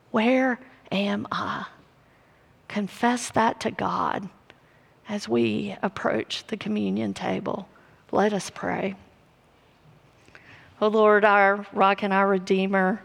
Where 0.09 0.59
am 0.91 1.27
I? 1.31 1.67
Confess 2.67 3.29
that 3.29 3.59
to 3.59 3.69
God 3.69 4.27
as 5.07 5.29
we 5.29 5.75
approach 5.83 6.47
the 6.47 6.57
communion 6.57 7.13
table. 7.13 7.69
Let 8.11 8.33
us 8.33 8.49
pray. 8.49 8.95
O 10.81 10.87
Lord, 10.87 11.23
our 11.23 11.67
rock 11.73 12.01
and 12.01 12.11
our 12.11 12.27
redeemer. 12.27 13.03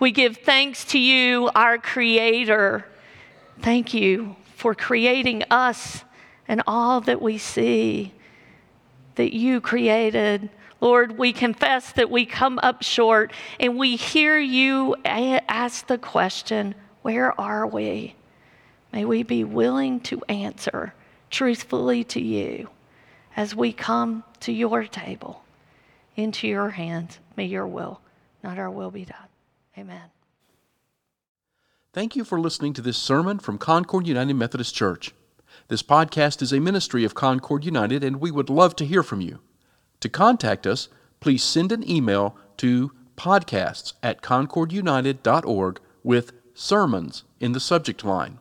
We 0.00 0.10
give 0.10 0.38
thanks 0.38 0.84
to 0.86 0.98
you, 0.98 1.48
our 1.54 1.78
creator. 1.78 2.86
Thank 3.60 3.94
you 3.94 4.34
for 4.56 4.74
creating 4.74 5.44
us 5.48 6.02
and 6.48 6.60
all 6.66 7.00
that 7.02 7.22
we 7.22 7.38
see 7.38 8.12
that 9.14 9.32
you 9.32 9.60
created. 9.60 10.50
Lord, 10.80 11.16
we 11.16 11.32
confess 11.32 11.92
that 11.92 12.10
we 12.10 12.26
come 12.26 12.58
up 12.64 12.82
short 12.82 13.32
and 13.60 13.78
we 13.78 13.94
hear 13.94 14.36
you 14.36 14.96
ask 15.04 15.86
the 15.86 15.98
question, 15.98 16.74
Where 17.02 17.40
are 17.40 17.64
we? 17.64 18.16
May 18.92 19.04
we 19.04 19.22
be 19.22 19.44
willing 19.44 20.00
to 20.00 20.20
answer 20.28 20.94
truthfully 21.30 22.02
to 22.04 22.20
you 22.20 22.70
as 23.36 23.54
we 23.54 23.72
come 23.72 24.24
to 24.40 24.52
your 24.52 24.84
table 24.84 25.43
into 26.16 26.46
your 26.46 26.70
hands. 26.70 27.18
May 27.36 27.46
your 27.46 27.66
will, 27.66 28.00
not 28.42 28.58
our 28.58 28.70
will, 28.70 28.90
be 28.90 29.04
done. 29.04 29.28
Amen. 29.76 30.10
Thank 31.92 32.16
you 32.16 32.24
for 32.24 32.40
listening 32.40 32.72
to 32.74 32.82
this 32.82 32.98
sermon 32.98 33.38
from 33.38 33.58
Concord 33.58 34.06
United 34.06 34.34
Methodist 34.34 34.74
Church. 34.74 35.12
This 35.68 35.82
podcast 35.82 36.42
is 36.42 36.52
a 36.52 36.60
ministry 36.60 37.04
of 37.04 37.14
Concord 37.14 37.64
United, 37.64 38.02
and 38.02 38.20
we 38.20 38.30
would 38.30 38.50
love 38.50 38.74
to 38.76 38.84
hear 38.84 39.02
from 39.02 39.20
you. 39.20 39.40
To 40.00 40.08
contact 40.08 40.66
us, 40.66 40.88
please 41.20 41.42
send 41.42 41.72
an 41.72 41.88
email 41.88 42.36
to 42.58 42.92
podcasts 43.16 43.94
at 44.02 44.22
concordunited.org 44.22 45.80
with 46.02 46.32
sermons 46.52 47.24
in 47.40 47.52
the 47.52 47.60
subject 47.60 48.04
line. 48.04 48.38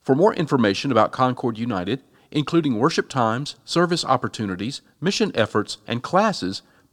For 0.00 0.14
more 0.14 0.34
information 0.34 0.92
about 0.92 1.12
Concord 1.12 1.58
United, 1.58 2.02
including 2.30 2.78
worship 2.78 3.08
times, 3.08 3.56
service 3.64 4.04
opportunities, 4.04 4.80
mission 5.00 5.32
efforts, 5.34 5.78
and 5.86 6.02
classes, 6.02 6.62